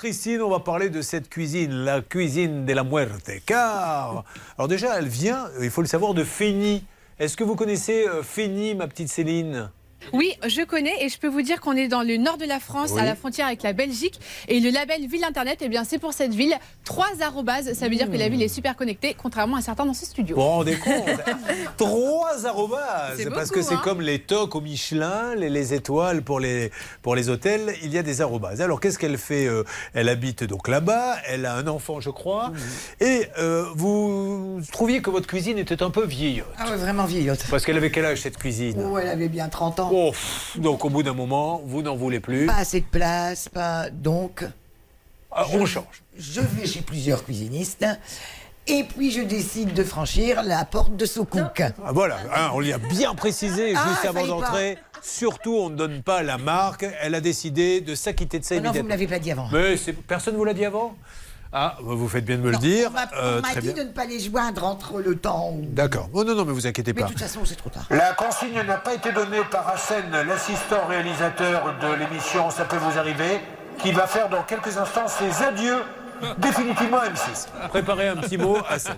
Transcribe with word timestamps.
Christine, 0.00 0.40
on 0.40 0.48
va 0.48 0.60
parler 0.60 0.88
de 0.88 1.02
cette 1.02 1.28
cuisine, 1.28 1.84
la 1.84 2.00
cuisine 2.00 2.64
de 2.64 2.72
la 2.72 2.84
muerte. 2.84 3.30
Car, 3.44 4.24
alors 4.56 4.66
déjà, 4.66 4.98
elle 4.98 5.08
vient, 5.08 5.50
il 5.60 5.68
faut 5.68 5.82
le 5.82 5.86
savoir, 5.86 6.14
de 6.14 6.24
Fény. 6.24 6.86
Est-ce 7.18 7.36
que 7.36 7.44
vous 7.44 7.54
connaissez 7.54 8.08
euh, 8.08 8.22
Fény, 8.22 8.74
ma 8.74 8.88
petite 8.88 9.10
Céline? 9.10 9.70
Oui, 10.12 10.34
je 10.46 10.62
connais 10.62 11.04
et 11.04 11.08
je 11.08 11.18
peux 11.18 11.28
vous 11.28 11.42
dire 11.42 11.60
qu'on 11.60 11.76
est 11.76 11.88
dans 11.88 12.02
le 12.02 12.16
nord 12.16 12.36
de 12.36 12.44
la 12.44 12.60
France, 12.60 12.96
à 12.96 13.04
la 13.04 13.14
frontière 13.14 13.46
avec 13.46 13.62
la 13.62 13.72
Belgique. 13.72 14.18
Et 14.48 14.60
le 14.60 14.70
label 14.70 15.06
Ville 15.06 15.24
Internet, 15.24 15.58
eh 15.62 15.68
bien, 15.68 15.84
c'est 15.84 15.98
pour 15.98 16.12
cette 16.12 16.34
ville. 16.34 16.54
Trois 16.84 17.10
arrobases, 17.20 17.72
ça 17.74 17.88
veut 17.88 17.96
dire 17.96 18.10
que 18.10 18.16
la 18.16 18.28
ville 18.28 18.42
est 18.42 18.48
super 18.48 18.76
connectée, 18.76 19.14
contrairement 19.16 19.56
à 19.56 19.62
certains 19.62 19.86
dans 19.86 19.94
ce 19.94 20.06
studio. 20.06 20.36
Vous 20.36 20.42
vous 20.42 20.48
rendez 20.48 20.76
compte 20.76 21.08
Trois 21.76 22.46
arrobases 22.46 23.28
Parce 23.32 23.50
que 23.50 23.62
c'est 23.62 23.74
hein. 23.74 23.80
comme 23.82 24.00
les 24.00 24.18
tocs 24.18 24.54
au 24.54 24.60
Michelin, 24.60 25.34
les, 25.34 25.74
étoiles 25.74 26.22
pour 26.22 26.40
les, 26.40 26.70
pour 27.02 27.14
les 27.14 27.28
hôtels, 27.28 27.74
il 27.82 27.92
y 27.92 27.98
a 27.98 28.02
des 28.02 28.20
arrobases. 28.20 28.60
Alors 28.60 28.80
qu'est-ce 28.80 28.98
qu'elle 28.98 29.18
fait 29.18 29.46
euh, 29.46 29.64
Elle 29.94 30.08
habite 30.08 30.44
donc 30.44 30.68
là-bas, 30.68 31.16
elle 31.26 31.46
a 31.46 31.54
un 31.54 31.66
enfant, 31.66 32.00
je 32.00 32.10
crois. 32.10 32.52
Et 33.00 33.28
euh, 33.38 33.66
vous 33.74 34.60
trouviez 34.72 35.02
que 35.02 35.10
votre 35.10 35.26
cuisine 35.26 35.58
était 35.58 35.82
un 35.82 35.90
peu 35.90 36.04
vieillotte 36.04 36.48
Ah 36.58 36.66
oui, 36.70 36.78
vraiment 36.78 37.04
vieillotte. 37.04 37.44
Parce 37.50 37.64
qu'elle 37.64 37.76
avait 37.76 37.90
quel 37.90 38.04
âge 38.04 38.20
cette 38.20 38.36
cuisine? 38.36 38.82
Oh, 38.84 38.98
elle 38.98 39.08
avait 39.08 39.28
bien 39.28 39.48
30 39.48 39.80
ans. 39.80 39.89
Oh, 39.92 40.12
donc 40.56 40.84
au 40.84 40.90
bout 40.90 41.02
d'un 41.02 41.14
moment, 41.14 41.60
vous 41.64 41.82
n'en 41.82 41.96
voulez 41.96 42.20
plus. 42.20 42.46
Pas 42.46 42.56
assez 42.58 42.80
de 42.80 42.86
place, 42.86 43.48
pas. 43.48 43.90
Donc. 43.90 44.44
Ah, 45.32 45.46
on 45.52 45.66
change. 45.66 46.02
Je 46.16 46.40
vais 46.40 46.66
chez 46.66 46.80
plusieurs 46.80 47.24
cuisinistes. 47.24 47.86
Et 48.66 48.84
puis 48.84 49.10
je 49.10 49.22
décide 49.22 49.74
de 49.74 49.82
franchir 49.82 50.42
la 50.44 50.64
porte 50.64 50.96
de 50.96 51.04
Soukouk. 51.04 51.60
Ah, 51.60 51.92
voilà, 51.92 52.18
hein, 52.34 52.50
on 52.54 52.60
lui 52.60 52.72
a 52.72 52.78
bien 52.78 53.14
précisé 53.14 53.74
ah, 53.74 53.88
juste 53.88 54.04
avant 54.04 54.26
d'entrer. 54.26 54.78
Surtout, 55.02 55.54
on 55.54 55.70
ne 55.70 55.76
donne 55.76 56.02
pas 56.02 56.22
la 56.22 56.38
marque. 56.38 56.86
Elle 57.00 57.14
a 57.14 57.20
décidé 57.20 57.80
de 57.80 57.94
s'acquitter 57.94 58.38
de 58.38 58.44
ça 58.44 58.56
non, 58.56 58.64
Non, 58.64 58.70
vous 58.72 58.78
ne 58.78 58.82
me 58.84 58.88
l'avez 58.90 59.06
pas 59.06 59.18
dit 59.18 59.32
avant. 59.32 59.48
Mais 59.52 59.76
personne 60.06 60.34
ne 60.34 60.38
vous 60.38 60.44
l'a 60.44 60.54
dit 60.54 60.64
avant? 60.64 60.94
Ah, 61.52 61.76
vous 61.80 62.08
faites 62.08 62.24
bien 62.24 62.36
de 62.36 62.42
me 62.42 62.52
le 62.52 62.58
dire. 62.58 62.90
On 62.90 62.92
m'a 62.92 63.08
euh, 63.16 63.60
dit 63.60 63.72
de 63.72 63.82
ne 63.82 63.90
pas 63.90 64.04
les 64.04 64.20
joindre 64.20 64.64
entre 64.64 65.00
le 65.00 65.16
temps. 65.16 65.52
Où... 65.52 65.66
D'accord. 65.66 66.08
Oh, 66.12 66.22
non, 66.22 66.34
non, 66.36 66.44
mais 66.44 66.52
vous 66.52 66.66
inquiétez 66.66 66.94
pas. 66.94 67.00
Mais 67.00 67.06
de 67.08 67.12
toute 67.12 67.20
façon, 67.20 67.40
c'est 67.44 67.56
trop 67.56 67.70
tard. 67.70 67.86
La 67.90 68.12
consigne 68.12 68.62
n'a 68.62 68.76
pas 68.76 68.94
été 68.94 69.10
donnée 69.10 69.42
par 69.50 69.68
Hassen, 69.68 70.10
l'assistant 70.10 70.86
réalisateur 70.88 71.74
de 71.80 71.94
l'émission 71.94 72.50
Ça 72.50 72.64
peut 72.64 72.76
vous 72.76 72.98
arriver, 72.98 73.40
qui 73.82 73.90
va 73.90 74.06
faire 74.06 74.28
dans 74.28 74.44
quelques 74.44 74.76
instants 74.76 75.08
ses 75.08 75.42
adieux 75.42 75.82
définitivement 76.38 76.98
à 76.98 77.08
M6. 77.08 77.48
Préparez 77.68 78.08
un 78.08 78.16
petit 78.16 78.38
mot, 78.38 78.58
Hassen. 78.68 78.96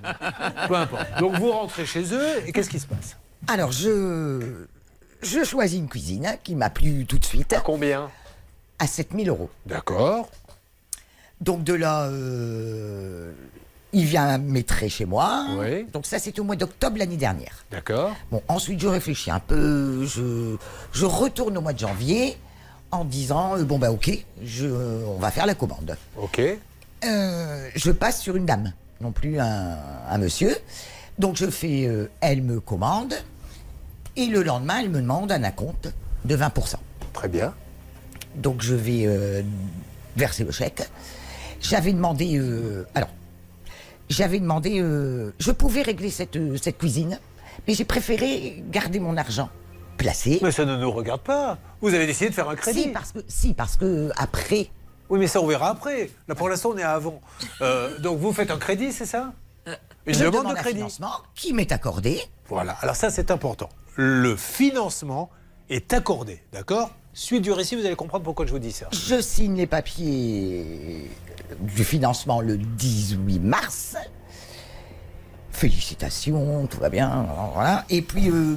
Peu 0.68 0.74
importe. 0.74 1.06
Donc 1.20 1.38
vous 1.38 1.52
rentrez 1.52 1.86
chez 1.86 2.12
eux 2.12 2.46
et 2.46 2.52
qu'est-ce 2.52 2.70
qui 2.70 2.80
se 2.80 2.86
passe? 2.86 3.16
Alors 3.48 3.72
je. 3.72 4.66
Je 5.22 5.44
choisis 5.44 5.78
une 5.78 5.88
cuisine 5.88 6.36
qui 6.42 6.56
m'a 6.56 6.68
plu 6.68 7.06
tout 7.06 7.18
de 7.18 7.24
suite. 7.24 7.52
À 7.52 7.60
combien? 7.60 8.10
À 8.80 8.88
7000 8.88 9.28
euros. 9.28 9.50
D'accord. 9.66 10.28
Donc 11.42 11.64
de 11.64 11.74
là, 11.74 12.04
euh, 12.04 13.32
il 13.92 14.04
vient 14.04 14.38
maîtrer 14.38 14.88
chez 14.88 15.04
moi. 15.04 15.44
Donc 15.92 16.06
ça, 16.06 16.20
c'était 16.20 16.38
au 16.40 16.44
mois 16.44 16.54
d'octobre 16.54 16.98
l'année 16.98 17.16
dernière. 17.16 17.64
D'accord. 17.72 18.12
Bon, 18.30 18.40
ensuite, 18.46 18.78
je 18.80 18.86
réfléchis 18.86 19.30
un 19.32 19.40
peu. 19.40 20.06
Je, 20.06 20.56
je 20.92 21.04
retourne 21.04 21.58
au 21.58 21.60
mois 21.60 21.72
de 21.72 21.80
janvier 21.80 22.38
en 22.92 23.04
disant, 23.04 23.56
euh, 23.58 23.64
bon, 23.64 23.78
bah 23.80 23.90
ok, 23.90 24.10
je, 24.44 24.66
on 24.68 25.18
va 25.18 25.32
faire 25.32 25.46
la 25.46 25.54
commande. 25.56 25.96
Ok. 26.16 26.40
Euh, 27.04 27.68
je 27.74 27.90
passe 27.90 28.20
sur 28.20 28.36
une 28.36 28.46
dame, 28.46 28.72
non 29.00 29.10
plus 29.10 29.40
un, 29.40 29.76
un 30.08 30.18
monsieur. 30.18 30.56
Donc 31.18 31.34
je 31.36 31.46
fais, 31.50 31.90
elle 32.20 32.42
me 32.42 32.60
commande. 32.60 33.14
Et 34.14 34.26
le 34.26 34.42
lendemain, 34.44 34.78
elle 34.80 34.90
me 34.90 35.00
demande 35.00 35.32
un 35.32 35.42
acompte 35.42 35.92
de 36.24 36.36
20%. 36.36 36.76
Très 37.12 37.28
bien. 37.28 37.52
Donc 38.36 38.62
je 38.62 38.74
vais 38.74 39.44
verser 40.16 40.44
le 40.44 40.52
chèque. 40.52 40.82
J'avais 41.62 41.92
demandé. 41.92 42.38
Euh, 42.38 42.86
alors, 42.94 43.08
j'avais 44.08 44.40
demandé. 44.40 44.80
Euh, 44.80 45.32
je 45.38 45.52
pouvais 45.52 45.82
régler 45.82 46.10
cette, 46.10 46.36
euh, 46.36 46.56
cette 46.60 46.78
cuisine, 46.78 47.18
mais 47.66 47.74
j'ai 47.74 47.84
préféré 47.84 48.62
garder 48.70 49.00
mon 49.00 49.16
argent 49.16 49.48
placé. 49.96 50.40
Mais 50.42 50.50
ça 50.50 50.64
ne 50.64 50.76
nous 50.76 50.90
regarde 50.90 51.22
pas. 51.22 51.58
Vous 51.80 51.94
avez 51.94 52.06
décidé 52.06 52.30
de 52.30 52.34
faire 52.34 52.48
un 52.48 52.56
crédit. 52.56 52.82
Si, 52.82 52.88
parce 52.88 53.12
que, 53.12 53.18
si, 53.28 53.54
parce 53.54 53.76
que 53.76 54.10
après. 54.16 54.70
Oui, 55.08 55.18
mais 55.18 55.26
ça, 55.26 55.40
on 55.40 55.46
verra 55.46 55.70
après. 55.70 56.10
Là, 56.26 56.34
pour 56.34 56.48
l'instant, 56.48 56.70
on 56.74 56.78
est 56.78 56.82
à 56.82 56.92
avant. 56.92 57.20
donc, 58.00 58.18
vous 58.18 58.32
faites 58.32 58.50
un 58.50 58.58
crédit, 58.58 58.92
c'est 58.92 59.06
ça? 59.06 59.32
Une 60.04 60.18
demande 60.18 60.48
de 60.50 60.54
crédit. 60.54 60.78
financement 60.78 61.12
qui 61.34 61.52
m'est 61.52 61.70
accordé. 61.70 62.20
Voilà. 62.48 62.72
Alors, 62.80 62.96
ça, 62.96 63.10
c'est 63.10 63.30
important. 63.30 63.68
Le 63.94 64.36
financement 64.36 65.30
est 65.70 65.92
accordé, 65.92 66.42
d'accord? 66.52 66.90
Suite 67.14 67.42
du 67.42 67.52
récit, 67.52 67.76
vous 67.76 67.84
allez 67.84 67.94
comprendre 67.94 68.24
pourquoi 68.24 68.46
je 68.46 68.52
vous 68.52 68.58
dis 68.58 68.72
ça. 68.72 68.88
Je 68.90 69.20
signe 69.20 69.56
les 69.56 69.66
papiers 69.66 71.10
du 71.60 71.84
financement 71.84 72.40
le 72.40 72.56
18 72.56 73.38
mars. 73.38 73.96
Félicitations, 75.50 76.66
tout 76.66 76.80
va 76.80 76.88
bien. 76.88 77.26
Voilà. 77.52 77.84
Et 77.90 78.00
puis, 78.00 78.30
euh, 78.30 78.56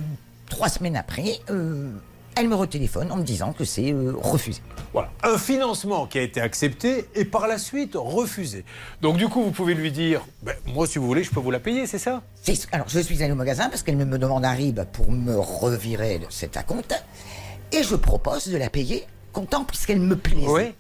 trois 0.50 0.70
semaines 0.70 0.96
après, 0.96 1.42
euh, 1.50 1.92
elle 2.38 2.48
me 2.48 2.56
retéléphone 2.56 3.12
en 3.12 3.18
me 3.18 3.24
disant 3.24 3.52
que 3.52 3.66
c'est 3.66 3.92
euh, 3.92 4.14
refusé. 4.18 4.62
Voilà. 4.94 5.12
Un 5.24 5.38
financement 5.38 6.08
qui 6.08 6.20
a 6.20 6.22
été 6.22 6.40
accepté 6.40 7.10
et 7.14 7.26
par 7.26 7.48
la 7.48 7.58
suite 7.58 7.96
refusé. 7.96 8.64
Donc, 9.02 9.18
du 9.18 9.28
coup, 9.28 9.44
vous 9.44 9.52
pouvez 9.52 9.74
lui 9.74 9.92
dire 9.92 10.26
ben, 10.44 10.56
Moi, 10.68 10.88
si 10.88 10.98
vous 10.98 11.08
voulez, 11.08 11.24
je 11.26 11.32
peux 11.32 11.42
vous 11.42 11.52
la 11.52 11.60
payer, 11.60 11.88
c'est 11.88 12.00
ça? 12.00 12.24
Alors, 12.72 12.88
je 12.88 13.02
suis 13.02 13.22
allé 13.22 13.34
au 13.34 13.36
magasin 13.36 13.68
parce 13.68 13.84
qu'elle 13.84 13.98
me 13.98 14.18
demande 14.18 14.46
un 14.46 14.52
RIB 14.52 14.80
pour 14.94 15.12
me 15.12 15.38
revirer 15.38 16.22
cet 16.30 16.56
acompte. 16.56 16.96
Et 17.72 17.84
je 17.84 17.96
propose 17.96 18.48
de 18.48 18.58
la 18.58 18.70
payer 18.70 19.06
comptant 19.34 19.64
puisqu'elle 19.64 20.00
me 20.00 20.16
plaît. 20.16 20.46
Oui. 20.48 20.74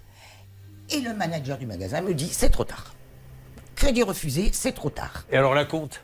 Et 0.89 1.01
le 1.01 1.13
manager 1.13 1.57
du 1.57 1.65
magasin 1.65 2.01
me 2.01 2.13
dit 2.13 2.29
c'est 2.31 2.49
trop 2.49 2.63
tard. 2.63 2.93
Crédit 3.75 4.03
refusé, 4.03 4.49
c'est 4.53 4.71
trop 4.71 4.89
tard. 4.89 5.25
Et 5.31 5.37
alors 5.37 5.53
la 5.53 5.65
compte? 5.65 6.01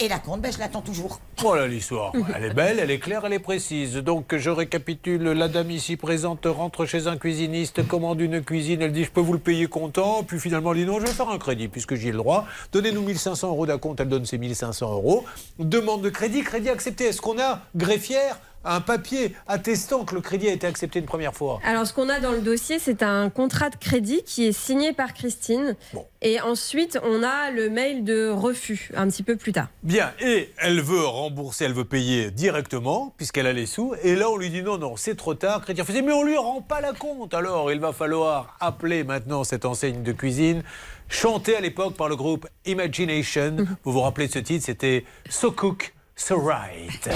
Et 0.00 0.06
la 0.06 0.20
compte, 0.20 0.40
ben, 0.40 0.52
je 0.52 0.60
l'attends 0.60 0.80
toujours. 0.80 1.20
Voilà 1.38 1.66
l'histoire. 1.66 2.12
Elle 2.36 2.44
est 2.44 2.54
belle, 2.54 2.78
elle 2.78 2.92
est 2.92 3.00
claire, 3.00 3.24
elle 3.24 3.32
est 3.32 3.40
précise. 3.40 3.96
Donc 3.96 4.36
je 4.36 4.48
récapitule, 4.48 5.24
la 5.24 5.48
dame 5.48 5.72
ici 5.72 5.96
présente 5.96 6.46
rentre 6.46 6.86
chez 6.86 7.08
un 7.08 7.16
cuisiniste, 7.16 7.84
commande 7.84 8.20
une 8.20 8.40
cuisine, 8.44 8.80
elle 8.80 8.92
dit 8.92 9.02
je 9.02 9.10
peux 9.10 9.20
vous 9.20 9.32
le 9.32 9.40
payer 9.40 9.66
comptant, 9.66 10.22
puis 10.22 10.38
finalement 10.38 10.72
elle 10.72 10.78
dit 10.78 10.84
non, 10.84 11.00
je 11.00 11.06
vais 11.06 11.12
faire 11.12 11.28
un 11.30 11.38
crédit 11.38 11.66
puisque 11.66 11.96
j'ai 11.96 12.12
le 12.12 12.18
droit. 12.18 12.46
Donnez-nous 12.70 13.02
1500 13.02 13.48
euros 13.48 13.66
d'acompte, 13.66 13.98
elle 13.98 14.08
donne 14.08 14.24
ses 14.24 14.38
1500 14.38 14.92
euros. 14.92 15.24
Demande 15.58 16.02
de 16.02 16.10
crédit, 16.10 16.44
crédit 16.44 16.68
accepté. 16.68 17.06
Est-ce 17.06 17.20
qu'on 17.20 17.40
a 17.40 17.62
greffière? 17.74 18.38
Un 18.64 18.80
papier 18.80 19.34
attestant 19.46 20.04
que 20.04 20.14
le 20.14 20.20
crédit 20.20 20.48
a 20.48 20.52
été 20.52 20.66
accepté 20.66 20.98
une 20.98 21.06
première 21.06 21.34
fois 21.34 21.60
Alors, 21.64 21.86
ce 21.86 21.92
qu'on 21.92 22.08
a 22.08 22.20
dans 22.20 22.32
le 22.32 22.40
dossier, 22.40 22.78
c'est 22.78 23.02
un 23.02 23.30
contrat 23.30 23.70
de 23.70 23.76
crédit 23.76 24.22
qui 24.24 24.46
est 24.46 24.52
signé 24.52 24.92
par 24.92 25.14
Christine. 25.14 25.76
Et 26.20 26.40
ensuite, 26.40 26.98
on 27.04 27.22
a 27.22 27.50
le 27.50 27.70
mail 27.70 28.04
de 28.04 28.28
refus 28.28 28.90
un 28.96 29.08
petit 29.08 29.22
peu 29.22 29.36
plus 29.36 29.52
tard. 29.52 29.68
Bien, 29.82 30.12
et 30.20 30.52
elle 30.58 30.80
veut 30.80 31.04
rembourser, 31.04 31.64
elle 31.64 31.74
veut 31.74 31.84
payer 31.84 32.30
directement, 32.30 33.14
puisqu'elle 33.16 33.46
a 33.46 33.52
les 33.52 33.66
sous. 33.66 33.94
Et 34.02 34.16
là, 34.16 34.28
on 34.30 34.36
lui 34.36 34.50
dit 34.50 34.62
non, 34.62 34.78
non, 34.78 34.96
c'est 34.96 35.16
trop 35.16 35.34
tard. 35.34 35.62
Crédit 35.62 35.80
refusé, 35.80 36.02
mais 36.02 36.12
on 36.12 36.24
lui 36.24 36.36
rend 36.36 36.60
pas 36.60 36.80
la 36.80 36.92
compte. 36.92 37.34
Alors, 37.34 37.70
il 37.70 37.80
va 37.80 37.92
falloir 37.92 38.56
appeler 38.60 39.04
maintenant 39.04 39.44
cette 39.44 39.64
enseigne 39.64 40.02
de 40.02 40.12
cuisine 40.12 40.62
chanté 41.08 41.56
à 41.56 41.60
l'époque 41.60 41.94
par 41.94 42.08
le 42.08 42.16
groupe 42.16 42.46
Imagination. 42.66 43.52
Mhm. 43.52 43.76
Vous 43.84 43.92
vous 43.92 44.00
rappelez 44.00 44.28
de 44.28 44.32
ce 44.32 44.38
titre? 44.38 44.64
C'était 44.66 45.04
So 45.28 45.52
Cook, 45.52 45.94
So 46.16 46.38
Right. 46.40 47.08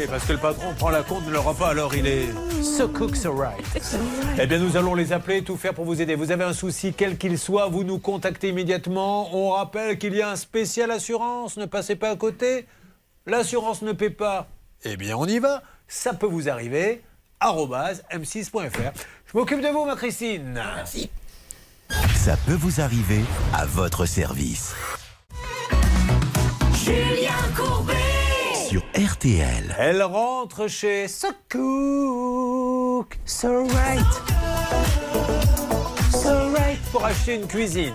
Oui, 0.00 0.06
parce 0.08 0.24
que 0.24 0.32
le 0.32 0.38
patron 0.38 0.72
prend 0.72 0.88
la 0.88 1.02
compte, 1.02 1.26
ne 1.26 1.30
l'aura 1.30 1.52
pas, 1.52 1.68
alors 1.68 1.94
il 1.94 2.06
est 2.06 2.28
so 2.62 2.88
cook, 2.88 3.14
so 3.14 3.34
right. 3.34 3.60
Eh 4.40 4.46
bien, 4.46 4.58
nous 4.58 4.78
allons 4.78 4.94
les 4.94 5.12
appeler, 5.12 5.44
tout 5.44 5.58
faire 5.58 5.74
pour 5.74 5.84
vous 5.84 6.00
aider. 6.00 6.14
Vous 6.14 6.30
avez 6.30 6.44
un 6.44 6.54
souci, 6.54 6.94
quel 6.96 7.18
qu'il 7.18 7.38
soit, 7.38 7.68
vous 7.68 7.84
nous 7.84 7.98
contactez 7.98 8.48
immédiatement. 8.48 9.28
On 9.36 9.50
rappelle 9.50 9.98
qu'il 9.98 10.14
y 10.14 10.22
a 10.22 10.30
un 10.30 10.36
spécial 10.36 10.90
assurance, 10.90 11.58
ne 11.58 11.66
passez 11.66 11.96
pas 11.96 12.08
à 12.08 12.16
côté. 12.16 12.66
L'assurance 13.26 13.82
ne 13.82 13.92
paie 13.92 14.08
pas. 14.08 14.48
Eh 14.84 14.96
bien, 14.96 15.18
on 15.18 15.26
y 15.26 15.38
va. 15.38 15.62
Ça 15.86 16.14
peut 16.14 16.26
vous 16.26 16.48
arriver. 16.48 17.02
m6.fr. 17.42 18.92
Je 19.26 19.38
m'occupe 19.38 19.60
de 19.60 19.68
vous, 19.68 19.84
ma 19.84 19.96
Christine. 19.96 20.52
Merci. 20.54 21.10
Ça 22.14 22.38
peut 22.46 22.54
vous 22.54 22.80
arriver 22.80 23.20
à 23.52 23.66
votre 23.66 24.06
service. 24.06 24.74
Julien 26.72 27.34
Courbet 27.54 27.69
RTL. 28.78 29.74
Elle 29.78 30.02
rentre 30.02 30.68
chez 30.68 31.08
So 31.08 31.28
Cook, 31.50 33.18
So 33.24 33.66
Right. 33.66 34.06
Pour 36.92 37.04
acheter 37.04 37.34
une 37.34 37.46
cuisine. 37.46 37.94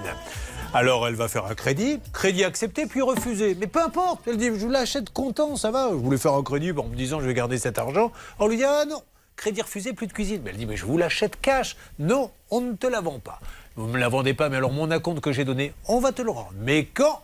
Alors 0.73 1.07
elle 1.07 1.15
va 1.15 1.29
faire 1.29 1.45
un 1.45 1.55
crédit, 1.55 1.99
crédit 2.11 2.43
accepté 2.43 2.85
puis 2.85 3.01
refusé. 3.01 3.55
Mais 3.57 3.67
peu 3.67 3.81
importe, 3.81 4.27
elle 4.27 4.37
dit 4.37 4.49
je 4.57 4.67
l'achète 4.67 5.11
content, 5.11 5.55
ça 5.55 5.71
va. 5.71 5.89
Je 5.91 5.95
voulais 5.95 6.17
faire 6.17 6.33
un 6.33 6.43
crédit 6.43 6.71
en 6.71 6.83
me 6.83 6.95
disant 6.95 7.21
je 7.21 7.25
vais 7.25 7.33
garder 7.33 7.57
cet 7.57 7.79
argent. 7.79 8.11
On 8.39 8.47
lui 8.47 8.57
dit 8.57 8.65
ah 8.65 8.83
non, 8.85 9.01
crédit 9.37 9.61
refusé, 9.61 9.93
plus 9.93 10.07
de 10.07 10.13
cuisine. 10.13 10.41
Mais 10.43 10.51
elle 10.51 10.57
dit 10.57 10.65
mais 10.65 10.75
je 10.75 10.85
vous 10.85 10.97
l'achète 10.97 11.39
cash. 11.39 11.77
Non, 11.99 12.31
on 12.51 12.59
ne 12.59 12.73
te 12.73 12.87
la 12.87 12.99
vend 12.99 13.19
pas. 13.19 13.39
Vous 13.77 13.87
ne 13.87 13.93
me 13.93 13.97
la 13.97 14.09
vendez 14.09 14.33
pas, 14.33 14.49
mais 14.49 14.57
alors 14.57 14.71
mon 14.71 14.91
acompte 14.91 15.21
que 15.21 15.31
j'ai 15.31 15.45
donné, 15.45 15.73
on 15.87 15.99
va 15.99 16.11
te 16.11 16.21
le 16.21 16.31
rendre. 16.31 16.53
Mais 16.59 16.85
quand 16.85 17.21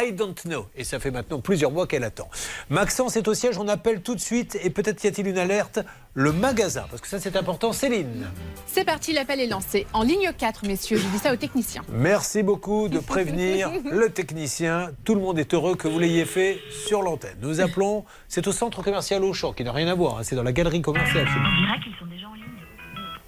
I 0.00 0.12
don't 0.12 0.34
know. 0.44 0.66
Et 0.76 0.84
ça 0.84 1.00
fait 1.00 1.10
maintenant 1.10 1.40
plusieurs 1.40 1.70
mois 1.70 1.86
qu'elle 1.86 2.04
attend. 2.04 2.28
Maxence 2.70 3.16
est 3.16 3.26
au 3.26 3.34
siège, 3.34 3.58
on 3.58 3.68
appelle 3.68 4.00
tout 4.02 4.14
de 4.14 4.20
suite 4.20 4.58
et 4.62 4.70
peut-être 4.70 5.02
y 5.02 5.06
a-t-il 5.08 5.26
une 5.26 5.38
alerte 5.38 5.80
le 6.14 6.32
magasin, 6.32 6.84
parce 6.90 7.00
que 7.00 7.06
ça 7.06 7.20
c'est 7.20 7.36
important. 7.36 7.72
Céline. 7.72 8.26
C'est 8.66 8.84
parti, 8.84 9.12
l'appel 9.12 9.38
est 9.38 9.46
lancé. 9.46 9.86
En 9.92 10.02
ligne 10.02 10.32
4, 10.36 10.66
messieurs, 10.66 10.96
je 10.96 11.06
dis 11.06 11.18
ça 11.18 11.32
aux 11.32 11.36
techniciens. 11.36 11.82
Merci 11.90 12.42
beaucoup 12.42 12.88
de 12.88 12.98
prévenir 12.98 13.70
le 13.84 14.08
technicien. 14.10 14.90
Tout 15.04 15.14
le 15.14 15.20
monde 15.20 15.38
est 15.38 15.54
heureux 15.54 15.76
que 15.76 15.86
vous 15.86 16.00
l'ayez 16.00 16.24
fait 16.24 16.58
sur 16.86 17.02
l'antenne. 17.02 17.36
Nous 17.40 17.60
appelons, 17.60 18.04
c'est 18.26 18.48
au 18.48 18.52
centre 18.52 18.82
commercial 18.82 19.22
Auchan, 19.22 19.52
qui 19.52 19.62
n'a 19.62 19.70
rien 19.70 19.86
à 19.86 19.94
voir, 19.94 20.18
hein, 20.18 20.22
c'est 20.24 20.34
dans 20.34 20.42
la 20.42 20.52
galerie 20.52 20.82
commerciale. 20.82 21.28
On 21.28 21.60
dirait 21.60 21.80
qu'ils 21.84 21.94
sont 21.94 22.06
déjà 22.06 22.26
en 22.26 22.34
ligne. 22.34 22.44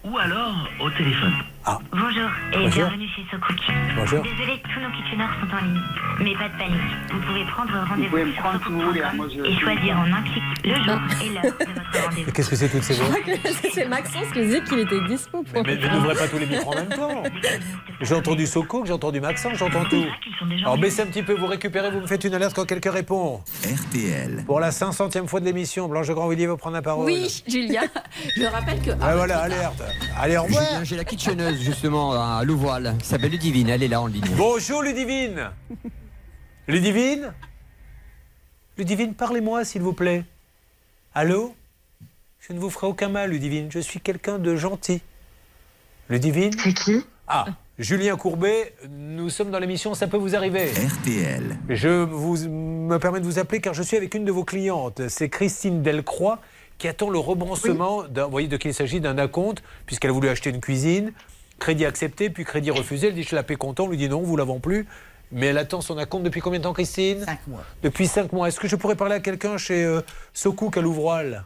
Ou 0.03 0.19
alors 0.19 0.55
au 0.81 0.91
téléphone. 0.91 1.35
Bonjour 1.93 2.31
et 2.53 2.57
Bonjour. 2.59 2.71
bienvenue 2.73 3.09
chez 3.15 3.23
SoCook. 3.31 3.57
Bonjour. 3.97 4.23
Désolé, 4.23 4.61
tous 4.63 4.81
nos 4.81 4.91
kitcheners 4.91 5.31
sont 5.41 5.55
en 5.55 5.61
ligne. 5.65 5.81
Mais 6.19 6.35
pas 6.35 6.49
de 6.49 6.59
panique. 6.59 6.81
Vous 7.13 7.21
pouvez 7.21 7.45
prendre 7.45 7.73
rendez-vous 7.89 8.33
sur 8.33 8.43
prendre 8.43 8.61
si 8.65 8.73
vous 8.73 8.81
voulez, 8.81 9.03
hein, 9.03 9.13
SoCook.com 9.17 9.45
et 9.47 9.59
choisir 9.61 9.97
en 9.99 10.13
un 10.13 10.23
clic 10.23 10.43
le 10.65 10.75
jour 10.75 11.01
et 11.25 11.29
l'heure 11.35 11.43
de 11.43 11.73
votre 11.73 12.05
rendez-vous. 12.09 12.33
Qu'est-ce 12.33 12.51
que 12.51 12.57
c'est 12.57 12.69
toutes 12.69 12.83
ces 12.83 12.95
voix 12.95 13.17
C'est 13.73 13.87
Maxence 13.89 14.27
qui 14.33 14.41
disait 14.41 14.63
qu'il 14.63 14.79
était 14.81 15.01
dispo 15.09 15.43
pour. 15.43 15.63
Mais, 15.65 15.77
mais 15.81 15.89
n'ouvrez 15.91 16.15
pas 16.15 16.29
tous 16.29 16.39
les 16.39 16.47
micros 16.47 16.73
en 16.73 16.77
même 16.77 16.89
temps. 16.89 17.23
J'ai 18.01 18.15
entendu 18.15 18.47
Soko, 18.47 18.85
j'ai 18.87 18.93
entendu 18.95 19.21
Maxence, 19.21 19.59
j'entends 19.59 19.85
tout. 19.85 20.07
Alors 20.63 20.79
baissez 20.79 21.03
un 21.03 21.07
petit 21.07 21.23
peu, 21.23 21.35
vous 21.35 21.47
récupérez, 21.47 21.91
vous 21.91 22.01
me 22.01 22.07
faites 22.07 22.25
une 22.25 22.33
alerte 22.33 22.55
quand 22.57 22.65
quelqu'un 22.65 22.93
répond. 22.93 23.43
RTL. 23.63 24.45
Pour 24.47 24.59
la 24.59 24.71
500e 24.71 25.27
fois 25.27 25.41
de 25.41 25.45
l'émission, 25.45 25.87
Blanche 25.87 26.09
Grand-Villiers 26.09 26.47
va 26.47 26.57
prendre 26.57 26.77
la 26.77 26.83
parole. 26.83 27.05
Oui, 27.05 27.43
Julia. 27.47 27.83
Je 28.37 28.45
rappelle 28.47 28.81
que. 28.81 28.91
Ah 29.03 29.17
voilà, 29.17 29.41
alerte. 29.41 29.83
Allez, 30.19 30.39
au 30.39 30.45
revoir. 30.45 30.65
J'ai 30.83 30.97
la 30.97 31.05
kitcheneuse 31.05 31.60
justement 31.71 32.13
à 32.13 32.43
Louvoile, 32.45 32.97
qui 33.01 33.07
s'appelle 33.07 33.31
Ludivine, 33.31 33.69
elle 33.69 33.83
est 33.83 33.89
là 33.89 34.01
en 34.01 34.07
ligne. 34.07 34.25
Bonjour 34.37 34.83
Ludivine. 34.83 35.51
Ludivine 36.69 37.33
Ludivine, 38.79 39.15
parlez-moi 39.15 39.65
s'il 39.65 39.83
vous 39.83 39.93
plaît. 39.93 40.25
Allô 41.15 41.55
Je 42.41 42.53
ne 42.53 42.59
vous 42.59 42.71
ferai 42.71 42.87
aucun 42.87 43.09
mal, 43.09 43.31
Ludivine. 43.31 43.69
Je 43.71 43.79
suis 43.81 44.01
quelqu'un 44.01 44.39
de 44.39 44.57
gentil. 44.57 45.03
Ludivine 46.09 46.53
C'est 46.59 46.73
qui 46.73 47.05
Ah, 47.27 47.47
Julien 47.79 48.17
Courbet, 48.17 48.75
nous 48.91 49.29
sommes 49.31 49.51
dans 49.51 49.59
l'émission 49.59 49.95
Ça 49.95 50.07
peut 50.07 50.17
vous 50.17 50.35
arriver. 50.35 50.71
RTL. 50.73 51.59
Je 51.69 52.05
vous, 52.05 52.37
me 52.49 52.99
permets 52.99 53.21
de 53.21 53.25
vous 53.27 53.39
appeler 53.39 53.61
car 53.61 53.75
je 53.75 53.83
suis 53.83 53.97
avec 53.97 54.15
une 54.15 54.25
de 54.25 54.33
vos 54.33 54.45
clientes. 54.45 55.03
C'est 55.09 55.29
Christine 55.29 55.83
Delcroix 55.83 56.39
qui 56.79 56.89
attend 56.89 57.11
le 57.11 57.19
rebranchement. 57.19 58.05
d'un- 58.05 58.25
Vous 58.25 58.31
voyez 58.31 58.49
de 58.49 58.57
qui 58.57 58.69
il 58.69 58.75
s'agit 58.75 59.01
d'un 59.01 59.19
acompte, 59.19 59.63
puisqu'elle 59.85 60.11
a 60.11 60.15
voulu 60.15 60.29
acheter 60.31 60.49
une 60.51 60.61
cuisine. 60.61 61.13
Crédit 61.61 61.85
accepté, 61.85 62.29
puis 62.31 62.45
crédit 62.45 62.71
refusé. 62.73 63.09
Elle 63.09 63.15
dit 63.15 63.23
Je 63.23 63.37
la 63.37 63.43
paie 63.45 63.55
comptant. 63.57 63.85
On 63.85 63.89
lui 63.89 63.97
dit 63.97 64.09
non, 64.09 64.23
vous 64.23 64.37
l'avons 64.37 64.59
plus. 64.59 64.89
Mais 65.31 65.47
elle 65.47 65.59
attend 65.59 65.81
son 65.81 65.97
acompte 65.99 66.25
depuis 66.25 66.41
combien 66.41 66.59
de 66.59 66.65
temps, 66.65 66.73
Christine 66.73 67.25
Cinq 67.25 67.47
mois. 67.47 67.63
Depuis 67.85 68.09
cinq 68.09 68.33
mois. 68.33 68.49
Est-ce 68.49 68.59
que 68.59 68.67
je 68.67 68.75
pourrais 68.75 68.97
parler 68.97 69.15
à 69.15 69.21
quelqu'un 69.21 69.57
chez 69.59 69.85
euh, 69.85 70.01
Socouk 70.35 70.77
à 70.77 70.81
Louvroil 70.81 71.45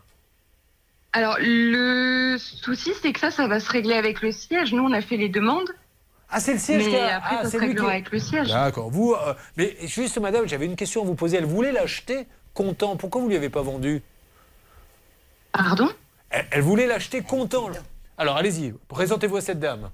Alors, 1.12 1.37
le 1.38 2.38
souci, 2.38 2.93
c'est 3.02 3.12
que 3.12 3.20
ça, 3.20 3.31
ça 3.31 3.46
va 3.46 3.61
se 3.61 3.69
régler 3.70 3.93
avec 3.94 4.22
le 4.22 4.32
siège. 4.32 4.72
Nous, 4.72 4.82
on 4.82 4.93
a 4.93 5.02
fait 5.02 5.19
les 5.19 5.28
demandes. 5.28 5.69
Ah, 6.31 6.40
c'est 6.40 6.55
le 6.55 6.58
siège 6.58 6.84
qui 6.84 6.90
Mais 6.93 7.00
a- 7.00 7.17
après, 7.19 7.37
ah, 7.40 7.44
ça 7.50 7.58
qui- 7.58 7.78
avec 7.78 8.10
le 8.10 8.19
siège. 8.19 8.49
D'accord. 8.49 8.88
Vous, 8.90 9.12
euh, 9.14 9.34
mais 9.58 9.76
juste, 9.82 10.17
madame, 10.19 10.49
j'avais 10.49 10.64
une 10.64 10.76
question 10.76 11.02
à 11.02 11.05
vous 11.05 11.14
poser. 11.14 11.37
Elle 11.37 11.44
voulait 11.44 11.72
l'acheter 11.72 12.26
comptant. 12.55 12.96
Pourquoi 12.96 13.20
vous 13.20 13.26
ne 13.26 13.32
lui 13.32 13.37
avez 13.37 13.50
pas 13.50 13.62
vendu? 13.62 14.00
Pardon? 15.52 15.90
Elle, 16.31 16.46
elle 16.52 16.62
voulait 16.62 16.87
l'acheter 16.87 17.20
comptant. 17.20 17.69
Alors, 18.17 18.37
allez-y, 18.37 18.72
présentez-vous 18.88 19.37
à 19.37 19.40
cette 19.43 19.60
dame. 19.60 19.90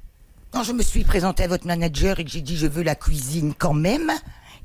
Quand 0.53 0.63
je 0.65 0.73
me 0.73 0.83
suis 0.83 1.05
présentée 1.05 1.45
à 1.45 1.49
votre 1.49 1.67
manager 1.67 2.19
et 2.21 2.25
que 2.25 2.31
j'ai 2.31 2.41
dit 2.41 2.57
je 2.57 2.67
veux 2.67 2.83
la 2.83 2.95
cuisine 2.95 3.55
quand 3.57 3.75
même, 3.75 4.11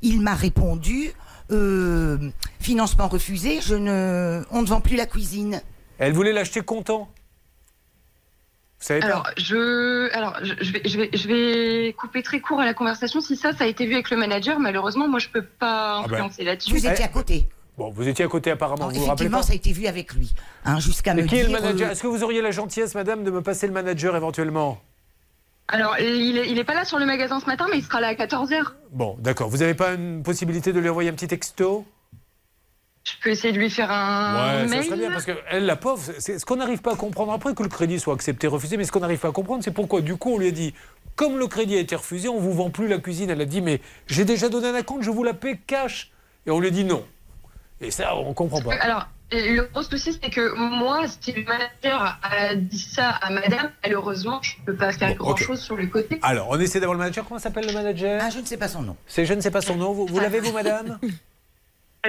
il 0.02 0.20
m'a 0.20 0.34
répondu 0.34 1.12
euh, 1.52 2.18
financement 2.60 3.06
refusé, 3.08 3.60
je 3.60 3.74
ne, 3.76 4.42
on 4.50 4.62
ne 4.62 4.66
vend 4.66 4.80
plus 4.80 4.96
la 4.96 5.06
cuisine. 5.06 5.62
Elle 5.98 6.12
voulait 6.12 6.32
l'acheter 6.32 6.60
comptant. 6.60 7.08
Vous 8.78 8.84
savez 8.86 9.02
Alors, 9.02 9.22
pas 9.22 9.30
je, 9.38 10.12
alors 10.12 10.34
je, 10.42 10.52
je 10.60 10.72
vais, 10.72 10.82
je, 10.84 10.98
vais, 10.98 11.10
je 11.14 11.28
vais 11.28 11.92
couper 11.94 12.22
très 12.22 12.40
court 12.40 12.60
à 12.60 12.64
la 12.66 12.74
conversation. 12.74 13.20
Si 13.20 13.36
ça, 13.36 13.52
ça 13.56 13.64
a 13.64 13.66
été 13.66 13.86
vu 13.86 13.94
avec 13.94 14.10
le 14.10 14.16
manager, 14.18 14.58
malheureusement, 14.58 15.08
moi, 15.08 15.18
je 15.18 15.28
peux 15.28 15.42
pas 15.44 16.00
Ah 16.00 16.04
ben. 16.08 16.14
influencer 16.16 16.44
là-dessus. 16.44 16.72
Vous 16.72 16.86
étiez 16.86 17.04
à 17.04 17.08
côté. 17.08 17.48
Bon, 17.78 17.90
vous 17.90 18.06
étiez 18.08 18.24
à 18.24 18.28
côté 18.28 18.50
apparemment, 18.50 18.86
Non, 18.88 18.92
vous 18.92 19.00
vous 19.00 19.06
rappelez 19.06 19.28
pas 19.30 19.42
ça 19.42 19.52
a 19.52 19.56
été 19.56 19.70
vu 19.72 19.86
avec 19.86 20.12
lui. 20.14 20.34
Hein, 20.64 20.78
Jusqu'à 20.80 21.14
me 21.14 21.20
est 21.20 21.24
dire. 21.24 21.46
le 21.46 21.52
manager 21.52 21.88
euh, 21.88 21.92
Est-ce 21.92 22.02
que 22.02 22.06
vous 22.06 22.22
auriez 22.24 22.40
la 22.42 22.50
gentillesse, 22.50 22.94
madame, 22.94 23.22
de 23.22 23.30
me 23.30 23.40
passer 23.42 23.66
le 23.66 23.72
manager 23.72 24.16
éventuellement? 24.16 24.78
Alors, 25.68 25.98
il 25.98 26.38
est, 26.38 26.48
il 26.50 26.58
est 26.58 26.64
pas 26.64 26.74
là 26.74 26.84
sur 26.84 26.98
le 26.98 27.06
magasin 27.06 27.40
ce 27.40 27.46
matin, 27.46 27.66
mais 27.70 27.78
il 27.78 27.82
sera 27.84 28.00
là 28.00 28.08
à 28.08 28.14
14h. 28.14 28.62
Bon, 28.92 29.16
d'accord. 29.18 29.48
Vous 29.48 29.58
n'avez 29.58 29.74
pas 29.74 29.94
une 29.94 30.22
possibilité 30.22 30.72
de 30.72 30.78
lui 30.78 30.88
envoyer 30.88 31.10
un 31.10 31.14
petit 31.14 31.26
texto? 31.28 31.84
Je 33.04 33.12
peux 33.22 33.30
essayer 33.30 33.52
de 33.52 33.58
lui 33.58 33.70
faire 33.70 33.90
un 33.90 34.34
Ouais, 34.62 34.68
ça 34.68 34.74
mail. 34.74 34.84
serait 34.84 34.96
bien 34.96 35.10
parce 35.12 35.24
que 35.24 35.32
elle, 35.48 35.66
la 35.66 35.76
pauvre, 35.76 36.02
c'est 36.18 36.38
ce 36.38 36.44
qu'on 36.44 36.56
n'arrive 36.56 36.82
pas 36.82 36.92
à 36.94 36.96
comprendre 36.96 37.32
après 37.32 37.54
que 37.54 37.62
le 37.62 37.68
crédit 37.68 38.00
soit 38.00 38.14
accepté, 38.14 38.46
refusé, 38.48 38.76
mais 38.76 38.84
ce 38.84 38.90
qu'on 38.90 39.00
n'arrive 39.00 39.20
pas 39.20 39.28
à 39.28 39.32
comprendre, 39.32 39.62
c'est 39.62 39.70
pourquoi 39.70 40.00
du 40.00 40.16
coup 40.16 40.34
on 40.34 40.38
lui 40.38 40.48
a 40.48 40.50
dit, 40.50 40.74
comme 41.14 41.38
le 41.38 41.46
crédit 41.46 41.76
a 41.76 41.80
été 41.80 41.94
refusé, 41.94 42.28
on 42.28 42.38
vous 42.40 42.52
vend 42.52 42.70
plus 42.70 42.88
la 42.88 42.98
cuisine. 42.98 43.30
Elle 43.30 43.40
a 43.40 43.44
dit, 43.44 43.60
mais 43.60 43.80
j'ai 44.08 44.24
déjà 44.24 44.48
donné 44.48 44.68
un 44.68 44.74
acompte, 44.74 45.02
je 45.04 45.10
vous 45.10 45.22
la 45.24 45.34
paie 45.34 45.58
cash. 45.66 46.10
Et 46.46 46.50
on 46.50 46.58
lui 46.60 46.68
a 46.68 46.70
dit 46.70 46.84
non. 46.84 47.04
Et 47.80 47.90
ça, 47.90 48.16
on 48.16 48.34
comprend 48.34 48.60
pas. 48.60 48.74
Alors, 48.80 49.08
le 49.32 49.62
gros 49.72 49.82
souci, 49.82 50.18
c'est 50.20 50.30
que 50.30 50.54
moi, 50.54 51.06
si 51.20 51.32
le 51.32 51.44
manager 51.44 52.18
a 52.22 52.54
dit 52.54 52.78
ça 52.78 53.10
à 53.10 53.30
madame, 53.30 53.70
malheureusement, 53.82 54.40
je 54.42 54.52
peux 54.64 54.74
pas 54.74 54.92
faire 54.92 55.08
Bon, 55.16 55.24
grand-chose 55.24 55.60
sur 55.60 55.76
le 55.76 55.86
côté. 55.86 56.18
Alors, 56.22 56.48
on 56.50 56.60
essaie 56.60 56.80
d'avoir 56.80 56.94
le 56.94 57.00
manager. 57.00 57.24
Comment 57.26 57.40
s'appelle 57.40 57.66
le 57.66 57.72
manager? 57.72 58.20
Ah, 58.22 58.30
je 58.30 58.38
ne 58.38 58.44
sais 58.44 58.56
pas 58.56 58.68
son 58.68 58.82
nom. 58.82 58.96
C'est 59.06 59.26
je 59.26 59.34
ne 59.34 59.40
sais 59.40 59.50
pas 59.50 59.60
son 59.60 59.76
nom. 59.76 59.92
Vous, 59.92 60.06
vous 60.06 60.20
l'avez, 60.20 60.40
vous, 60.40 60.52
madame? 60.52 60.98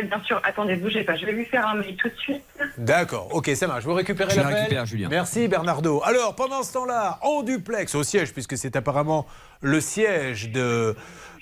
Bien 0.03 0.21
sûr, 0.25 0.39
attendez, 0.43 0.75
bougez 0.75 1.03
pas, 1.03 1.15
je 1.15 1.25
vais 1.25 1.31
lui 1.31 1.45
faire 1.45 1.65
un 1.65 1.75
mail 1.75 1.95
tout 1.95 2.07
de 2.07 2.15
suite. 2.17 2.43
D'accord, 2.77 3.29
ok, 3.31 3.49
ça 3.55 3.65
marche. 3.65 3.83
Vous 3.83 3.93
récupérez 3.95 4.31
Je 4.31 4.39
la 4.39 4.47
récupère, 4.47 4.85
Julien. 4.85 5.07
Merci 5.09 5.47
Bernardo. 5.47 6.01
Alors, 6.03 6.35
pendant 6.35 6.61
ce 6.61 6.73
temps-là, 6.73 7.17
en 7.23 7.41
duplex, 7.41 7.95
au 7.95 8.03
siège, 8.03 8.31
puisque 8.31 8.57
c'est 8.57 8.75
apparemment 8.75 9.25
le 9.61 9.81
siège 9.81 10.51
de 10.51 10.95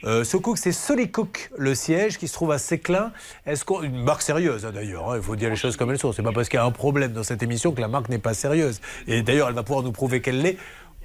euh, 0.05 0.23
Socook, 0.23 0.57
c'est 0.57 0.71
Solicook, 0.71 1.49
le 1.57 1.73
siège 1.73 2.17
qui 2.17 2.27
se 2.27 2.33
trouve 2.33 2.51
à 2.51 2.57
Séclin. 2.57 3.11
Est-ce 3.45 3.65
qu'on 3.65 3.81
une 3.83 4.03
marque 4.03 4.21
sérieuse 4.21 4.65
hein, 4.65 4.71
d'ailleurs 4.73 5.11
hein, 5.11 5.17
Il 5.17 5.23
faut 5.23 5.35
dire 5.35 5.49
les 5.49 5.55
choses 5.55 5.77
comme 5.77 5.91
elles 5.91 5.97
sont. 5.97 6.11
C'est 6.11 6.23
pas 6.23 6.31
parce 6.31 6.49
qu'il 6.49 6.57
y 6.57 6.61
a 6.61 6.65
un 6.65 6.71
problème 6.71 7.11
dans 7.11 7.23
cette 7.23 7.41
émission 7.41 7.71
que 7.71 7.81
la 7.81 7.87
marque 7.87 8.09
n'est 8.09 8.19
pas 8.19 8.33
sérieuse. 8.33 8.81
Et 9.07 9.21
d'ailleurs, 9.21 9.49
elle 9.49 9.55
va 9.55 9.63
pouvoir 9.63 9.83
nous 9.83 9.91
prouver 9.91 10.21
qu'elle 10.21 10.41
l'est. 10.41 10.57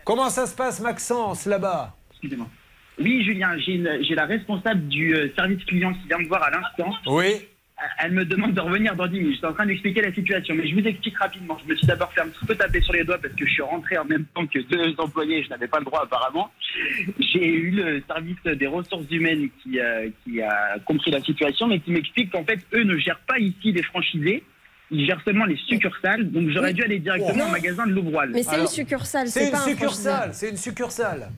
Comment 0.05 0.29
ça 0.29 0.47
se 0.47 0.55
passe, 0.55 0.81
Maxence, 0.81 1.47
là-bas? 1.47 1.97
Excusez-moi. 2.11 2.47
Oui, 2.99 3.25
Julien, 3.25 3.57
j'ai 3.59 4.15
la 4.15 4.27
responsable 4.27 4.87
du 4.89 5.15
euh, 5.15 5.33
service 5.35 5.65
client 5.65 5.95
qui 5.95 6.07
vient 6.09 6.19
me 6.19 6.29
voir 6.29 6.43
à 6.43 6.51
l'instant. 6.51 6.93
Oui. 7.07 7.47
Elle 7.99 8.13
me 8.13 8.25
demande 8.25 8.53
de 8.55 8.61
revenir 8.61 8.95
dans 8.95 9.07
10 9.07 9.19
minutes. 9.19 9.33
Je 9.35 9.39
suis 9.39 9.47
en 9.47 9.53
train 9.55 9.67
d'expliquer 9.67 10.03
la 10.03 10.13
situation, 10.13 10.55
mais 10.55 10.67
je 10.69 10.75
vous 10.75 10.87
explique 10.87 11.17
rapidement. 11.19 11.59
Je 11.65 11.71
me 11.71 11.77
suis 11.77 11.87
d'abord 11.87 12.13
fait 12.13 12.21
un 12.21 12.29
petit 12.29 12.45
peu 12.47 12.55
taper 12.55 12.81
sur 12.83 12.93
les 12.93 13.05
doigts 13.05 13.19
parce 13.19 13.35
que 13.35 13.47
je 13.47 13.53
suis 13.53 13.63
rentré 13.63 13.97
en 13.99 14.05
même 14.05 14.25
temps 14.35 14.47
que 14.47 14.59
deux 14.59 14.95
employés. 14.99 15.43
Je 15.45 15.49
n'avais 15.51 15.67
pas 15.69 15.79
le 15.79 15.85
droit 15.85 16.03
apparemment. 16.05 16.51
J'ai 17.19 17.47
eu 17.47 17.71
le 17.71 18.03
service 18.07 18.37
des 18.45 18.67
ressources 18.67 19.11
humaines 19.11 19.49
qui, 19.63 19.81
euh, 19.81 20.09
qui 20.25 20.43
a 20.43 20.79
compris 20.85 21.11
la 21.11 21.21
situation, 21.23 21.67
mais 21.69 21.81
qui 21.81 21.91
m'explique 21.91 22.31
qu'en 22.33 22.45
fait, 22.45 22.61
eux 22.75 22.85
ne 22.85 22.97
gèrent 22.99 23.21
pas 23.27 23.39
ici 23.39 23.73
les 23.73 23.83
franchisés. 23.83 24.43
Ils 24.91 25.07
gèrent 25.07 25.23
seulement 25.25 25.45
les 25.45 25.57
succursales. 25.57 26.31
Donc 26.31 26.51
j'aurais 26.51 26.73
dû 26.73 26.83
aller 26.83 26.99
directement 26.99 27.45
Non. 27.45 27.49
au 27.49 27.53
magasin 27.53 27.87
de 27.87 27.93
Louvroil. 27.93 28.31
Mais 28.33 28.43
c'est 28.43 28.59
une 28.61 28.67
succursale, 28.67 29.29
C'est 29.29 29.41
c'est 29.41 29.47
une 29.47 29.53
pas 29.53 29.59
un 29.59 29.69
succursale, 29.69 30.31
c'est 30.35 30.51
une 30.51 30.57
succursale. 30.57 31.29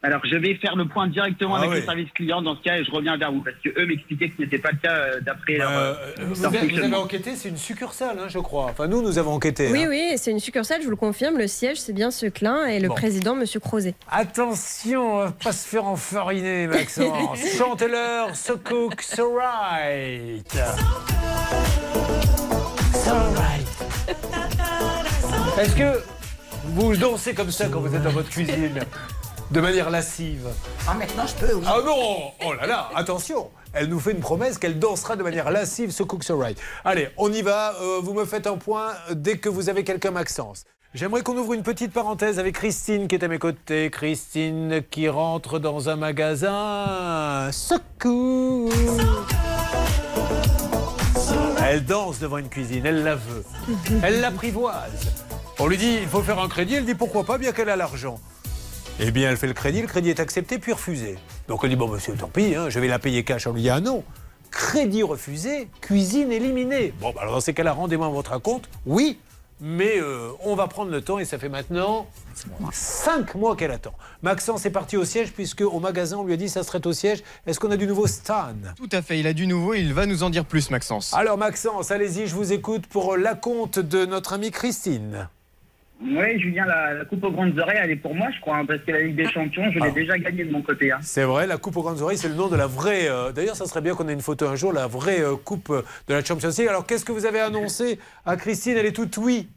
Alors, 0.00 0.20
je 0.24 0.36
vais 0.36 0.54
faire 0.54 0.76
le 0.76 0.86
point 0.86 1.08
directement 1.08 1.56
Ah 1.56 1.58
avec 1.58 1.70
oui. 1.70 1.76
le 1.80 1.82
service 1.84 2.08
client 2.14 2.40
dans 2.40 2.54
ce 2.56 2.62
cas 2.62 2.76
et 2.76 2.84
je 2.84 2.90
reviens 2.92 3.16
vers 3.16 3.32
vous 3.32 3.42
parce 3.42 3.56
que 3.64 3.70
eux 3.80 3.84
m'expliquaient 3.84 4.28
que 4.28 4.36
ce 4.36 4.42
n'était 4.42 4.58
pas 4.58 4.70
le 4.70 4.78
cas 4.78 4.92
euh, 4.94 5.20
d'après 5.20 5.54
leur, 5.56 5.70
Euh, 5.72 5.94
euh, 6.20 6.24
vous, 6.24 6.40
leur 6.40 6.50
avez, 6.50 6.58
vous 6.58 6.64
avez 6.64 6.68
fonctionnement. 6.68 6.98
enquêté, 7.00 7.34
c'est 7.34 7.48
une 7.48 7.56
succursale, 7.56 8.16
hein, 8.16 8.28
je 8.28 8.38
crois. 8.38 8.66
Enfin, 8.66 8.86
nous, 8.86 9.02
nous 9.02 9.18
avons 9.18 9.32
enquêté. 9.32 9.68
Oui, 9.72 9.82
hein. 9.82 9.86
oui, 9.90 10.12
c'est 10.16 10.30
une 10.30 10.38
succursale, 10.38 10.78
je 10.80 10.84
vous 10.84 10.90
le 10.90 10.96
confirme. 10.96 11.36
Le 11.36 11.48
siège, 11.48 11.78
c'est 11.78 11.92
bien 11.92 12.12
ce 12.12 12.26
clin 12.26 12.64
et 12.66 12.78
le 12.78 12.86
Bon. 12.88 12.94
président, 12.94 13.34
Monsieur 13.34 13.58
Crozet. 13.58 13.94
Attention, 14.08 15.14
on 15.16 15.18
va 15.24 15.32
pas 15.32 15.50
se 15.50 15.66
faire 15.66 15.84
enfariner, 15.84 16.68
Maxence. 16.68 17.38
Chantez-leur 17.58 18.36
So 18.36 18.56
Cook, 18.56 19.02
So 19.02 19.34
Right. 19.36 20.48
So 22.94 23.14
Right. 23.14 23.66
Est-ce 25.58 25.74
que 25.74 26.00
vous 26.66 26.94
dansez 26.96 27.34
comme 27.34 27.50
ça 27.50 27.66
quand 27.68 27.80
vous 27.80 27.92
êtes 27.96 28.02
dans 28.04 28.10
votre 28.10 28.28
cuisine? 28.30 28.78
De 29.50 29.60
manière 29.62 29.88
lascive 29.88 30.46
Ah, 30.86 30.94
maintenant 30.94 31.26
je 31.26 31.34
peux, 31.34 31.54
oui. 31.54 31.64
Ah 31.66 31.78
non 31.84 32.32
Oh 32.44 32.52
là 32.52 32.66
là, 32.66 32.90
attention 32.94 33.48
Elle 33.72 33.86
nous 33.88 33.98
fait 33.98 34.12
une 34.12 34.20
promesse 34.20 34.58
qu'elle 34.58 34.78
dansera 34.78 35.16
de 35.16 35.22
manière 35.22 35.50
lascive 35.50 35.90
So 35.90 36.04
Cook, 36.04 36.22
So 36.22 36.36
Right. 36.38 36.58
Allez, 36.84 37.08
on 37.16 37.32
y 37.32 37.40
va. 37.40 37.74
Euh, 37.80 38.00
vous 38.02 38.12
me 38.12 38.26
faites 38.26 38.46
un 38.46 38.56
point 38.58 38.92
dès 39.10 39.38
que 39.38 39.48
vous 39.48 39.70
avez 39.70 39.84
quelqu'un, 39.84 40.10
Maxence. 40.10 40.64
J'aimerais 40.94 41.22
qu'on 41.22 41.36
ouvre 41.36 41.54
une 41.54 41.62
petite 41.62 41.92
parenthèse 41.92 42.38
avec 42.38 42.56
Christine 42.56 43.08
qui 43.08 43.14
est 43.14 43.24
à 43.24 43.28
mes 43.28 43.38
côtés. 43.38 43.90
Christine 43.90 44.82
qui 44.90 45.08
rentre 45.08 45.58
dans 45.58 45.88
un 45.88 45.96
magasin. 45.96 47.48
Secours 47.50 48.70
Elle 51.66 51.84
danse 51.86 52.18
devant 52.18 52.38
une 52.38 52.48
cuisine, 52.50 52.84
elle 52.84 53.02
la 53.02 53.14
veut. 53.14 53.44
Elle 54.02 54.20
l'apprivoise. 54.20 55.10
On 55.58 55.66
lui 55.66 55.76
dit 55.78 55.98
il 56.02 56.08
faut 56.08 56.22
faire 56.22 56.38
un 56.38 56.48
crédit, 56.48 56.74
elle 56.74 56.86
dit 56.86 56.94
pourquoi 56.94 57.24
pas, 57.24 57.38
bien 57.38 57.52
qu'elle 57.52 57.68
a 57.70 57.76
l'argent. 57.76 58.18
Eh 59.00 59.12
bien, 59.12 59.30
elle 59.30 59.36
fait 59.36 59.46
le 59.46 59.54
crédit, 59.54 59.80
le 59.80 59.86
crédit 59.86 60.10
est 60.10 60.18
accepté 60.18 60.58
puis 60.58 60.72
refusé. 60.72 61.18
Donc 61.46 61.60
elle 61.62 61.70
dit 61.70 61.76
bon 61.76 61.86
monsieur, 61.86 62.14
tant 62.14 62.26
pis, 62.26 62.56
hein, 62.56 62.68
je 62.68 62.80
vais 62.80 62.88
la 62.88 62.98
payer 62.98 63.22
cash. 63.22 63.46
On 63.46 63.52
lui 63.52 63.62
dit 63.62 63.70
ah 63.70 63.80
non, 63.80 64.02
crédit 64.50 65.04
refusé, 65.04 65.68
cuisine 65.80 66.32
éliminée. 66.32 66.92
Bon, 67.00 67.12
bah, 67.12 67.20
alors 67.22 67.34
dans 67.34 67.40
ces 67.40 67.54
cas-là, 67.54 67.74
rendez-moi 67.74 68.08
votre 68.08 68.36
compte. 68.40 68.68
Oui, 68.86 69.20
mais 69.60 70.00
euh, 70.00 70.30
on 70.44 70.56
va 70.56 70.66
prendre 70.66 70.90
le 70.90 71.00
temps 71.00 71.20
et 71.20 71.24
ça 71.24 71.38
fait 71.38 71.48
maintenant 71.48 72.08
5 72.72 73.36
mois 73.36 73.54
qu'elle 73.54 73.70
attend. 73.70 73.94
Maxence 74.22 74.66
est 74.66 74.70
parti 74.70 74.96
au 74.96 75.04
siège 75.04 75.32
puisque 75.32 75.60
au 75.60 75.78
magasin 75.78 76.16
on 76.18 76.24
lui 76.24 76.32
a 76.32 76.36
dit 76.36 76.48
ça 76.48 76.64
serait 76.64 76.84
au 76.84 76.92
siège. 76.92 77.22
Est-ce 77.46 77.60
qu'on 77.60 77.70
a 77.70 77.76
du 77.76 77.86
nouveau 77.86 78.08
Stan? 78.08 78.54
Tout 78.76 78.88
à 78.90 79.00
fait, 79.00 79.20
il 79.20 79.28
a 79.28 79.32
du 79.32 79.46
nouveau 79.46 79.74
et 79.74 79.80
il 79.80 79.94
va 79.94 80.06
nous 80.06 80.24
en 80.24 80.30
dire 80.30 80.44
plus 80.44 80.72
Maxence. 80.72 81.14
Alors 81.14 81.38
Maxence, 81.38 81.92
allez-y, 81.92 82.26
je 82.26 82.34
vous 82.34 82.52
écoute 82.52 82.88
pour 82.88 83.16
la 83.16 83.36
compte 83.36 83.78
de 83.78 84.06
notre 84.06 84.32
amie 84.32 84.50
Christine. 84.50 85.28
Oui, 86.00 86.38
Julien, 86.40 86.64
la, 86.64 86.94
la 86.94 87.04
coupe 87.04 87.24
aux 87.24 87.30
grandes 87.32 87.58
oreilles, 87.58 87.80
elle 87.82 87.90
est 87.90 87.96
pour 87.96 88.14
moi, 88.14 88.28
je 88.34 88.40
crois, 88.40 88.58
hein, 88.58 88.64
parce 88.64 88.80
que 88.82 88.92
la 88.92 89.00
Ligue 89.00 89.16
des 89.16 89.28
Champions, 89.28 89.68
je 89.72 89.80
l'ai 89.80 89.88
Ah. 89.88 89.90
déjà 89.90 90.16
gagnée 90.16 90.44
de 90.44 90.52
mon 90.52 90.62
côté. 90.62 90.92
hein. 90.92 90.98
C'est 91.02 91.24
vrai, 91.24 91.46
la 91.48 91.56
coupe 91.56 91.76
aux 91.76 91.82
grandes 91.82 92.00
oreilles, 92.00 92.16
c'est 92.18 92.28
le 92.28 92.34
nom 92.36 92.46
de 92.48 92.54
la 92.56 92.68
vraie. 92.68 93.08
euh, 93.08 93.32
D'ailleurs, 93.32 93.56
ça 93.56 93.66
serait 93.66 93.80
bien 93.80 93.94
qu'on 93.94 94.08
ait 94.08 94.12
une 94.12 94.20
photo 94.20 94.46
un 94.46 94.54
jour, 94.54 94.72
la 94.72 94.86
vraie 94.86 95.20
euh, 95.20 95.34
coupe 95.34 95.70
euh, 95.70 95.82
de 96.06 96.14
la 96.14 96.24
Champions 96.24 96.50
League. 96.56 96.68
Alors, 96.68 96.86
qu'est-ce 96.86 97.04
que 97.04 97.10
vous 97.10 97.26
avez 97.26 97.40
annoncé 97.40 97.98
à 98.24 98.36
Christine? 98.36 98.76
Elle 98.76 98.86
est 98.86 98.92
toute 98.92 99.16
oui. 99.16 99.48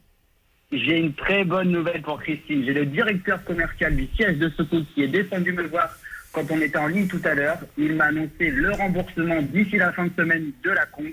J'ai 0.72 0.98
une 0.98 1.12
très 1.14 1.44
bonne 1.44 1.70
nouvelle 1.70 2.02
pour 2.02 2.20
Christine. 2.20 2.64
J'ai 2.66 2.72
le 2.74 2.86
directeur 2.86 3.44
commercial 3.44 3.94
du 3.94 4.08
siège 4.16 4.38
de 4.38 4.48
Secours 4.48 4.82
qui 4.94 5.04
est 5.04 5.08
descendu 5.08 5.52
me 5.52 5.62
voir 5.64 5.90
quand 6.32 6.50
on 6.50 6.60
était 6.60 6.78
en 6.78 6.86
ligne 6.88 7.06
tout 7.06 7.20
à 7.24 7.34
l'heure. 7.34 7.58
Il 7.78 7.94
m'a 7.94 8.06
annoncé 8.06 8.50
le 8.50 8.72
remboursement 8.72 9.42
d'ici 9.42 9.76
la 9.76 9.92
fin 9.92 10.06
de 10.06 10.12
semaine 10.16 10.50
de 10.64 10.70
la 10.70 10.86
compte. 10.86 11.04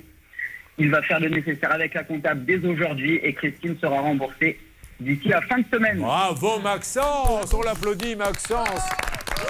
Il 0.78 0.90
va 0.90 1.02
faire 1.04 1.20
le 1.20 1.28
nécessaire 1.30 1.72
avec 1.74 1.94
la 1.94 2.04
comptable 2.06 2.46
dès 2.46 2.58
aujourd'hui 2.66 3.20
et 3.22 3.34
Christine 3.34 3.76
sera 3.82 4.00
remboursée 4.00 4.58
d'ici 5.00 5.28
la 5.30 5.42
fin 5.42 5.58
de 5.60 5.66
semaine. 5.72 6.00
Bravo 6.00 6.60
Maxence, 6.60 7.54
on 7.54 7.62
l'applaudit 7.62 8.16
Maxence, 8.16 8.84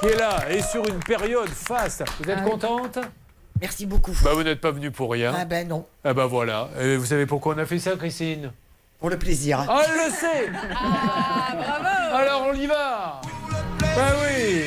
qui 0.02 0.08
est 0.08 0.18
là 0.18 0.50
et 0.50 0.62
sur 0.62 0.88
une 0.88 1.00
période 1.00 1.50
faste. 1.50 2.04
Vous 2.24 2.30
êtes 2.30 2.44
contente? 2.44 3.00
Merci 3.62 3.86
beaucoup. 3.86 4.14
Bah 4.24 4.32
vous 4.34 4.44
n'êtes 4.44 4.62
pas 4.62 4.72
venu 4.72 4.90
pour 4.92 5.12
rien. 5.12 5.34
Ah 5.38 5.46
ben 5.46 5.68
non. 5.68 5.86
Ah 6.04 6.14
bah 6.14 6.28
voilà. 6.28 6.70
Et 6.80 6.96
vous 6.96 7.06
savez 7.06 7.26
pourquoi 7.26 7.56
on 7.56 7.58
a 7.58 7.66
fait 7.66 7.80
ça, 7.80 7.92
Christine? 7.98 8.52
Pour 9.00 9.10
le 9.10 9.18
plaisir. 9.18 9.66
Ah, 9.68 9.82
elle 9.86 10.06
le 10.08 10.12
sait 10.12 10.50
Alors 12.14 12.48
on 12.50 12.54
y 12.54 12.68
va 12.68 13.22
Bah 13.80 14.14
oui 14.24 14.64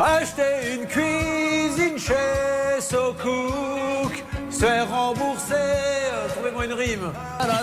Acheter 0.00 0.74
une 0.74 0.86
cuisine 0.86 1.98
chez 1.98 2.80
SoCook, 2.80 4.24
se 4.50 4.58
faire 4.64 4.90
rembourser. 4.90 5.54
Une 6.64 6.72
rime. 6.72 7.12
À. 7.38 7.62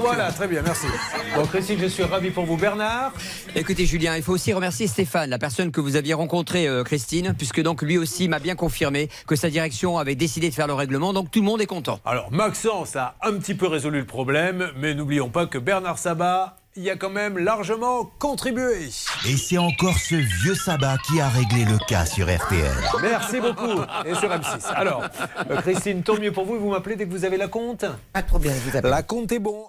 Voilà, 0.00 0.30
très 0.30 0.46
bien, 0.46 0.62
merci. 0.62 0.86
Bon, 1.34 1.44
Christine, 1.46 1.78
je 1.80 1.86
suis 1.86 2.04
ravi 2.04 2.30
pour 2.30 2.44
vous. 2.44 2.56
Bernard 2.56 3.12
Écoutez, 3.56 3.84
Julien, 3.84 4.16
il 4.16 4.22
faut 4.22 4.32
aussi 4.32 4.52
remercier 4.52 4.86
Stéphane, 4.86 5.28
la 5.28 5.38
personne 5.38 5.72
que 5.72 5.80
vous 5.80 5.96
aviez 5.96 6.14
rencontrée, 6.14 6.68
euh, 6.68 6.84
Christine, 6.84 7.34
puisque 7.36 7.60
donc 7.60 7.82
lui 7.82 7.98
aussi 7.98 8.28
m'a 8.28 8.38
bien 8.38 8.54
confirmé 8.54 9.08
que 9.26 9.34
sa 9.34 9.50
direction 9.50 9.98
avait 9.98 10.14
décidé 10.14 10.50
de 10.50 10.54
faire 10.54 10.68
le 10.68 10.74
règlement, 10.74 11.12
donc 11.12 11.32
tout 11.32 11.40
le 11.40 11.46
monde 11.46 11.60
est 11.60 11.66
content. 11.66 11.98
Alors, 12.04 12.30
Maxence 12.30 12.94
a 12.94 13.16
un 13.22 13.32
petit 13.34 13.54
peu 13.54 13.66
résolu 13.66 14.00
le 14.00 14.06
problème, 14.06 14.70
mais 14.76 14.94
n'oublions 14.94 15.30
pas 15.30 15.46
que 15.46 15.58
Bernard 15.58 15.98
Sabat 15.98 16.56
y 16.82 16.90
a 16.90 16.96
quand 16.96 17.10
même 17.10 17.38
largement 17.38 18.10
contribué. 18.18 18.88
Et 19.26 19.36
c'est 19.36 19.58
encore 19.58 19.98
ce 19.98 20.14
vieux 20.14 20.54
sabbat 20.54 20.96
qui 21.06 21.20
a 21.20 21.28
réglé 21.28 21.64
le 21.64 21.78
cas 21.86 22.06
sur 22.06 22.26
RTL. 22.26 22.72
Merci 23.02 23.40
beaucoup. 23.40 23.80
Et 24.04 24.14
sur 24.14 24.28
M6. 24.28 24.66
Alors, 24.74 25.02
euh, 25.50 25.60
Christine, 25.60 26.02
tant 26.02 26.18
mieux 26.18 26.32
pour 26.32 26.44
vous. 26.44 26.58
Vous 26.58 26.70
m'appelez 26.70 26.96
dès 26.96 27.06
que 27.06 27.10
vous 27.10 27.24
avez 27.24 27.36
la 27.36 27.48
compte? 27.48 27.84
Pas 28.12 28.22
de 28.22 28.26
problème, 28.26 28.54
vous 28.64 28.76
appelez. 28.76 28.90
La 28.90 29.02
compte 29.02 29.32
est 29.32 29.38
bon. 29.38 29.66